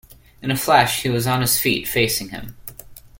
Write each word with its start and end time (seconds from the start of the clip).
In 0.41 0.49
a 0.49 0.55
flash 0.55 1.03
he 1.03 1.09
was 1.09 1.27
on 1.27 1.41
his 1.41 1.59
feet, 1.59 1.87
facing 1.87 2.29
him. 2.29 2.55